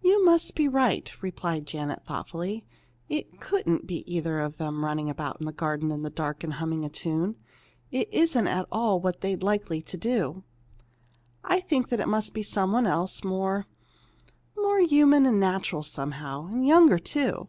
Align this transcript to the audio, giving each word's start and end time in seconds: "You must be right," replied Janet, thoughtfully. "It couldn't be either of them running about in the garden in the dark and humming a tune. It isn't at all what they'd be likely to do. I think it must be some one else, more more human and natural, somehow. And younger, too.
"You 0.00 0.24
must 0.24 0.56
be 0.56 0.66
right," 0.66 1.12
replied 1.22 1.66
Janet, 1.66 2.02
thoughtfully. 2.02 2.64
"It 3.10 3.38
couldn't 3.38 3.86
be 3.86 4.02
either 4.10 4.40
of 4.40 4.56
them 4.56 4.82
running 4.82 5.10
about 5.10 5.38
in 5.40 5.44
the 5.46 5.52
garden 5.52 5.90
in 5.90 6.00
the 6.00 6.08
dark 6.08 6.42
and 6.42 6.54
humming 6.54 6.86
a 6.86 6.88
tune. 6.88 7.36
It 7.90 8.08
isn't 8.10 8.46
at 8.46 8.66
all 8.72 8.98
what 8.98 9.20
they'd 9.20 9.38
be 9.40 9.44
likely 9.44 9.82
to 9.82 9.96
do. 9.98 10.42
I 11.44 11.60
think 11.60 11.92
it 11.92 12.08
must 12.08 12.32
be 12.32 12.42
some 12.42 12.72
one 12.72 12.86
else, 12.86 13.22
more 13.22 13.66
more 14.56 14.80
human 14.80 15.26
and 15.26 15.38
natural, 15.38 15.82
somehow. 15.82 16.46
And 16.46 16.66
younger, 16.66 16.98
too. 16.98 17.48